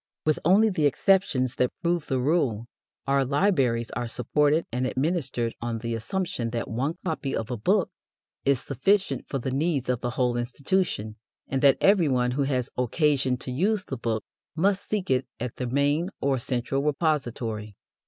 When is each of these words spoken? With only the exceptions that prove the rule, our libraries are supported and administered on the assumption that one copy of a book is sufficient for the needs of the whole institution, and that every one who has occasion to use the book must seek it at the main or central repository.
With 0.25 0.39
only 0.43 0.71
the 0.71 0.87
exceptions 0.87 1.57
that 1.57 1.79
prove 1.83 2.07
the 2.07 2.17
rule, 2.19 2.65
our 3.05 3.23
libraries 3.23 3.91
are 3.91 4.07
supported 4.07 4.65
and 4.71 4.87
administered 4.87 5.53
on 5.61 5.77
the 5.77 5.93
assumption 5.93 6.49
that 6.49 6.67
one 6.67 6.97
copy 7.05 7.35
of 7.35 7.51
a 7.51 7.55
book 7.57 7.91
is 8.43 8.59
sufficient 8.59 9.27
for 9.27 9.37
the 9.37 9.51
needs 9.51 9.89
of 9.89 10.01
the 10.01 10.09
whole 10.17 10.37
institution, 10.37 11.17
and 11.47 11.61
that 11.61 11.77
every 11.79 12.09
one 12.09 12.31
who 12.31 12.45
has 12.45 12.71
occasion 12.79 13.37
to 13.37 13.51
use 13.51 13.83
the 13.83 13.95
book 13.95 14.23
must 14.55 14.89
seek 14.89 15.11
it 15.11 15.27
at 15.39 15.57
the 15.57 15.67
main 15.67 16.09
or 16.19 16.39
central 16.39 16.81
repository. 16.81 17.75